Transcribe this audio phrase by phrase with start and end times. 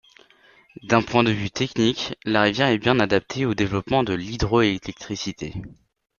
[0.81, 5.53] D'un point de vue technique, la rivière est bien adaptée au développement de l'hydroélectricité.